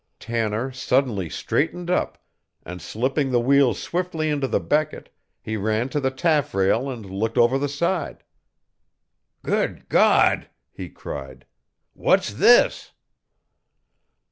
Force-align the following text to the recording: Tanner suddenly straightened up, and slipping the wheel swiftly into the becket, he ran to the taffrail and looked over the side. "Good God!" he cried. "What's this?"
Tanner 0.19 0.71
suddenly 0.71 1.29
straightened 1.29 1.91
up, 1.91 2.17
and 2.65 2.81
slipping 2.81 3.29
the 3.29 3.39
wheel 3.39 3.75
swiftly 3.75 4.31
into 4.31 4.47
the 4.47 4.59
becket, 4.59 5.13
he 5.43 5.57
ran 5.57 5.89
to 5.89 5.99
the 5.99 6.09
taffrail 6.09 6.89
and 6.89 7.07
looked 7.07 7.37
over 7.37 7.59
the 7.59 7.69
side. 7.69 8.23
"Good 9.43 9.89
God!" 9.89 10.49
he 10.71 10.89
cried. 10.89 11.45
"What's 11.93 12.33
this?" 12.33 12.93